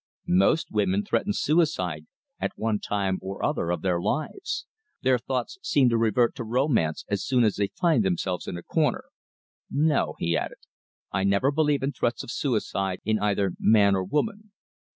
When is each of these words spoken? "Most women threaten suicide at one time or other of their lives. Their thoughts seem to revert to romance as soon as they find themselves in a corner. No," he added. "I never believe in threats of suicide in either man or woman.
"Most 0.27 0.71
women 0.71 1.05
threaten 1.05 1.31
suicide 1.31 2.07
at 2.39 2.53
one 2.57 2.79
time 2.79 3.19
or 3.21 3.45
other 3.45 3.69
of 3.69 3.83
their 3.83 4.01
lives. 4.01 4.65
Their 5.03 5.19
thoughts 5.19 5.59
seem 5.61 5.89
to 5.89 5.97
revert 5.99 6.33
to 6.37 6.43
romance 6.43 7.05
as 7.07 7.23
soon 7.23 7.43
as 7.43 7.57
they 7.57 7.67
find 7.67 8.03
themselves 8.03 8.47
in 8.47 8.57
a 8.57 8.63
corner. 8.63 9.03
No," 9.69 10.15
he 10.17 10.35
added. 10.35 10.57
"I 11.11 11.23
never 11.23 11.51
believe 11.51 11.83
in 11.83 11.91
threats 11.91 12.23
of 12.23 12.31
suicide 12.31 13.01
in 13.05 13.19
either 13.19 13.51
man 13.59 13.95
or 13.95 14.03
woman. 14.03 14.49